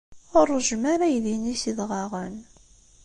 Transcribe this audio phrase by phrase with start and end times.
[0.37, 2.35] Ur ṛejjem ara aydi-nni s yidɣaɣen.